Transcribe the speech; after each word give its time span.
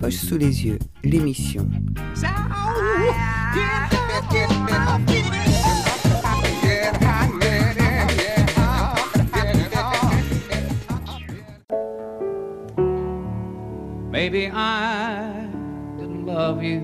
poches 0.00 0.14
sous 0.14 0.38
les 0.38 0.66
yeux, 0.66 0.78
l'émission. 1.02 1.68
Maybe 14.10 14.48
I 14.54 15.48
didn't 15.98 16.24
love 16.24 16.62
you. 16.62 16.80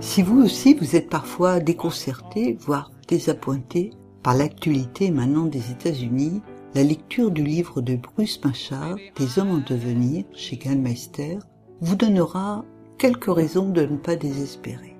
Si 0.00 0.22
vous 0.22 0.42
aussi 0.42 0.74
vous 0.74 0.96
êtes 0.96 1.08
parfois 1.10 1.60
déconcerté, 1.60 2.56
voire 2.58 2.90
désappointé 3.06 3.90
par 4.22 4.34
l'actualité 4.34 5.06
émanant 5.06 5.44
des 5.44 5.70
États-Unis, 5.70 6.42
la 6.74 6.82
lecture 6.82 7.30
du 7.30 7.42
livre 7.42 7.80
de 7.80 7.96
Bruce 7.96 8.42
Machard, 8.44 8.96
Des 9.16 9.38
hommes 9.38 9.50
en 9.50 9.58
devenir, 9.58 10.24
chez 10.34 10.56
Gallmeister, 10.56 11.38
vous 11.80 11.96
donnera 11.96 12.64
quelques 12.98 13.32
raisons 13.32 13.70
de 13.70 13.82
ne 13.82 13.96
pas 13.96 14.16
désespérer. 14.16 14.96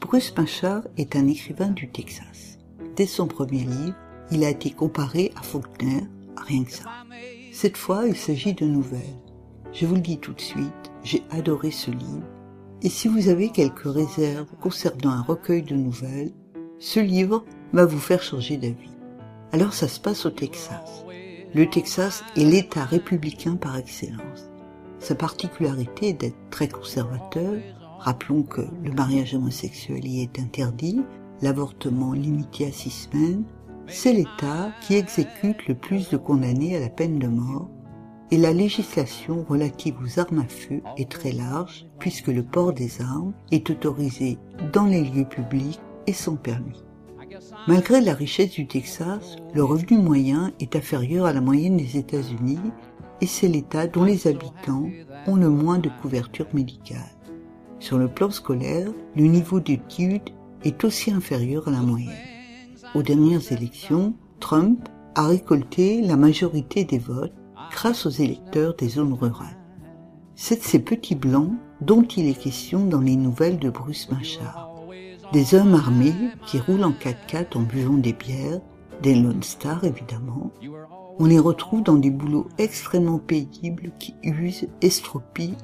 Bruce 0.00 0.34
Machard 0.36 0.82
est 0.96 1.16
un 1.16 1.26
écrivain 1.26 1.70
du 1.70 1.88
Texas. 1.88 2.58
Dès 2.96 3.06
son 3.06 3.26
premier 3.26 3.64
livre, 3.64 3.96
il 4.30 4.44
a 4.44 4.50
été 4.50 4.70
comparé 4.70 5.32
à 5.36 5.42
Faulkner, 5.42 6.04
rien 6.36 6.64
que 6.64 6.72
ça. 6.72 6.84
Cette 7.52 7.76
fois, 7.76 8.06
il 8.06 8.16
s'agit 8.16 8.54
de 8.54 8.66
nouvelles. 8.66 9.00
Je 9.72 9.86
vous 9.86 9.94
le 9.94 10.00
dis 10.00 10.18
tout 10.18 10.32
de 10.32 10.40
suite, 10.40 10.92
j'ai 11.02 11.22
adoré 11.30 11.70
ce 11.70 11.90
livre. 11.90 12.22
Et 12.82 12.88
si 12.90 13.08
vous 13.08 13.28
avez 13.28 13.48
quelques 13.48 13.90
réserves 13.90 14.48
concernant 14.60 15.10
un 15.10 15.22
recueil 15.22 15.62
de 15.62 15.74
nouvelles, 15.74 16.32
ce 16.78 17.00
livre 17.00 17.44
va 17.72 17.86
vous 17.86 17.98
faire 17.98 18.22
changer 18.22 18.58
d'avis. 18.58 18.93
Alors 19.54 19.72
ça 19.72 19.86
se 19.86 20.00
passe 20.00 20.26
au 20.26 20.30
Texas. 20.30 21.04
Le 21.54 21.70
Texas 21.70 22.24
est 22.36 22.44
l'État 22.44 22.86
républicain 22.86 23.54
par 23.54 23.76
excellence. 23.76 24.50
Sa 24.98 25.14
particularité 25.14 26.08
est 26.08 26.20
d'être 26.20 26.50
très 26.50 26.66
conservateur. 26.66 27.52
Rappelons 28.00 28.42
que 28.42 28.62
le 28.82 28.90
mariage 28.90 29.32
homosexuel 29.32 30.04
y 30.08 30.22
est 30.22 30.40
interdit, 30.40 31.04
l'avortement 31.40 32.14
limité 32.14 32.66
à 32.66 32.72
six 32.72 32.90
semaines. 32.90 33.44
C'est 33.86 34.12
l'État 34.12 34.72
qui 34.80 34.96
exécute 34.96 35.68
le 35.68 35.76
plus 35.76 36.10
de 36.10 36.16
condamnés 36.16 36.76
à 36.76 36.80
la 36.80 36.88
peine 36.88 37.20
de 37.20 37.28
mort 37.28 37.70
et 38.32 38.38
la 38.38 38.52
législation 38.52 39.44
relative 39.48 39.94
aux 40.02 40.18
armes 40.18 40.40
à 40.40 40.48
feu 40.48 40.82
est 40.96 41.08
très 41.08 41.30
large 41.30 41.86
puisque 42.00 42.26
le 42.26 42.42
port 42.42 42.72
des 42.72 43.00
armes 43.00 43.32
est 43.52 43.70
autorisé 43.70 44.36
dans 44.72 44.86
les 44.86 45.04
lieux 45.04 45.28
publics 45.28 45.80
et 46.08 46.12
sans 46.12 46.34
permis. 46.34 46.82
Malgré 47.66 48.00
la 48.00 48.14
richesse 48.14 48.50
du 48.50 48.66
Texas, 48.66 49.36
le 49.54 49.64
revenu 49.64 49.98
moyen 49.98 50.52
est 50.60 50.76
inférieur 50.76 51.26
à 51.26 51.32
la 51.32 51.40
moyenne 51.40 51.76
des 51.76 51.96
États-Unis 51.96 52.58
et 53.20 53.26
c'est 53.26 53.48
l'État 53.48 53.86
dont 53.86 54.04
les 54.04 54.26
habitants 54.26 54.88
ont 55.26 55.36
le 55.36 55.48
moins 55.48 55.78
de 55.78 55.90
couverture 56.02 56.46
médicale. 56.52 57.16
Sur 57.78 57.98
le 57.98 58.08
plan 58.08 58.30
scolaire, 58.30 58.90
le 59.16 59.24
niveau 59.24 59.60
d'études 59.60 60.30
est 60.64 60.84
aussi 60.84 61.10
inférieur 61.10 61.68
à 61.68 61.70
la 61.70 61.80
moyenne. 61.80 62.12
Aux 62.94 63.02
dernières 63.02 63.52
élections, 63.52 64.14
Trump 64.40 64.88
a 65.14 65.26
récolté 65.26 66.02
la 66.02 66.16
majorité 66.16 66.84
des 66.84 66.98
votes 66.98 67.34
grâce 67.70 68.06
aux 68.06 68.10
électeurs 68.10 68.74
des 68.76 68.88
zones 68.88 69.14
rurales. 69.14 69.58
C'est 70.34 70.56
de 70.56 70.64
ces 70.64 70.80
petits 70.80 71.14
blancs 71.14 71.52
dont 71.80 72.02
il 72.02 72.28
est 72.28 72.38
question 72.38 72.86
dans 72.86 73.00
les 73.00 73.16
nouvelles 73.16 73.58
de 73.58 73.70
Bruce 73.70 74.10
Machard. 74.10 74.73
Des 75.32 75.54
hommes 75.54 75.74
armés 75.74 76.14
qui 76.46 76.60
roulent 76.60 76.84
en 76.84 76.92
4x4 76.92 77.56
en 77.56 77.62
buvant 77.62 77.94
des 77.94 78.12
bières, 78.12 78.60
des 79.02 79.14
Lone 79.14 79.42
Stars 79.42 79.84
évidemment. 79.84 80.52
On 81.18 81.26
les 81.26 81.38
retrouve 81.38 81.82
dans 81.82 81.96
des 81.96 82.10
boulots 82.10 82.48
extrêmement 82.58 83.18
pénibles 83.18 83.92
qui 83.98 84.14
usent, 84.22 84.66
estropient, 84.82 85.54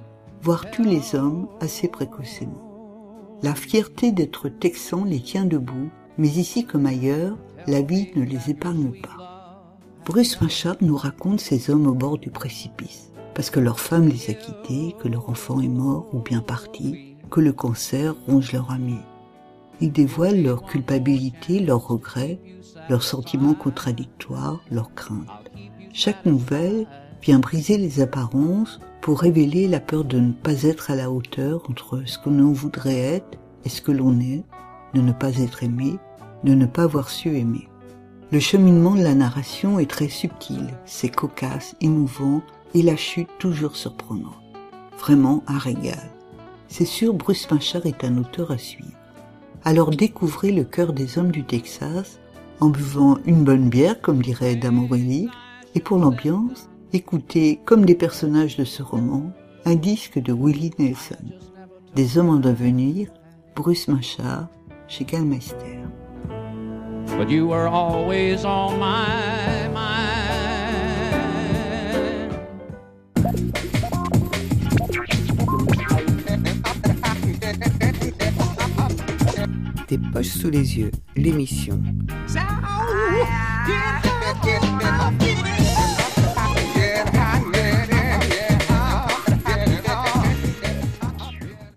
voire 0.43 0.71
tuent 0.71 0.85
les 0.85 1.15
hommes 1.15 1.49
assez 1.61 1.89
précocement. 1.89 3.39
La 3.43 3.55
fierté 3.55 4.13
d'être 4.13 4.49
texan 4.49 5.05
les 5.05 5.21
tient 5.21 5.45
debout, 5.45 5.91
mais 6.19 6.29
ici 6.29 6.65
comme 6.65 6.87
ailleurs, 6.87 7.37
la 7.67 7.83
vie 7.83 8.11
ne 8.17 8.25
les 8.25 8.51
épargne 8.51 8.93
pas. 9.01 9.67
Bruce 10.05 10.41
Machard 10.41 10.77
nous 10.81 10.97
raconte 10.97 11.41
ces 11.41 11.71
hommes 11.71 11.87
au 11.87 11.95
bord 11.95 12.19
du 12.19 12.31
précipice, 12.31 13.13
parce 13.35 13.51
que 13.51 13.61
leur 13.61 13.81
femme 13.81 14.09
les 14.09 14.31
a 14.31 14.35
quittés, 14.35 14.95
que 14.99 15.09
leur 15.09 15.29
enfant 15.29 15.61
est 15.61 15.69
mort 15.69 16.09
ou 16.13 16.21
bien 16.21 16.41
parti, 16.41 17.17
que 17.31 17.41
le 17.41 17.53
cancer 17.53 18.15
ronge 18.27 18.53
leur 18.53 18.71
ami. 18.71 18.99
Ils 19.81 19.93
dévoilent 19.93 20.43
leur 20.43 20.65
culpabilité, 20.65 21.61
leurs 21.61 21.89
regrets, 21.89 22.39
leurs 22.89 23.03
sentiments 23.03 23.55
contradictoires, 23.55 24.61
leurs 24.71 24.95
craintes. 24.95 25.51
Chaque 25.93 26.25
nouvelle 26.27 26.87
vient 27.23 27.39
briser 27.39 27.79
les 27.79 28.01
apparences 28.01 28.81
pour 29.01 29.21
révéler 29.21 29.69
la 29.69 29.81
peur 29.81 30.05
de 30.05 30.19
ne 30.19 30.33
pas 30.33 30.63
être 30.63 30.91
à 30.91 30.97
la 30.97 31.11
hauteur 31.11 31.63
entre 31.69 32.03
ce 32.07 32.19
que 32.19 32.31
l'on 32.31 32.53
voudrait 32.53 32.99
être 32.99 33.39
et 33.65 33.69
ce 33.69 33.81
que 33.81 33.93
l'on 33.93 34.21
est, 34.21 34.45
de 34.95 35.01
ne 35.01 35.13
pas 35.13 35.39
être 35.39 35.63
aimé, 35.63 35.99
de 36.45 36.55
ne 36.55 36.67
pas 36.67 36.83
avoir 36.83 37.09
su 37.09 37.37
aimer. 37.37 37.69
Le 38.33 38.39
cheminement 38.39 38.95
de 38.95 39.03
la 39.03 39.15
narration 39.15 39.79
est 39.79 39.91
très 39.91 40.09
subtil, 40.09 40.75
c'est 40.85 41.09
cocasse, 41.09 41.75
émouvant 41.81 42.43
et 42.75 42.83
la 42.83 42.97
chute 42.97 43.31
toujours 43.39 43.77
surprenante. 43.77 44.37
Vraiment 44.99 45.43
un 45.47 45.59
régal. 45.59 46.11
C'est 46.69 46.85
sûr, 46.85 47.15
Bruce 47.15 47.51
Machard 47.51 47.87
est 47.87 48.05
un 48.05 48.19
auteur 48.19 48.51
à 48.53 48.59
suivre. 48.59 49.00
Alors 49.65 49.91
découvrez 49.91 50.53
le 50.53 50.65
cœur 50.65 50.93
des 50.93 51.19
hommes 51.19 51.33
du 51.33 51.45
Texas 51.45 52.19
en 52.61 52.71
buvant 52.71 53.19
une 53.27 53.45
bonne 53.45 53.69
bière, 53.69 54.01
comme 54.01 54.23
dirait 54.23 54.57
Damorelli, 54.57 55.29
et 55.75 55.81
pour 55.81 55.99
l'ambiance, 55.99 56.69
écoutez, 56.93 57.61
comme 57.65 57.85
des 57.85 57.95
personnages 57.95 58.57
de 58.57 58.65
ce 58.65 58.83
roman, 58.83 59.31
un 59.67 59.75
disque 59.75 60.19
de 60.19 60.33
Willie 60.33 60.73
Nelson. 60.79 61.17
Des 61.95 62.17
hommes 62.17 62.31
en 62.31 62.37
devenir, 62.37 63.11
Bruce 63.55 63.89
Machard, 63.89 64.49
chez 64.89 65.05
Des 79.91 79.99
poches 79.99 80.29
sous 80.29 80.51
les 80.51 80.79
yeux, 80.79 80.93
l'émission. 81.17 81.83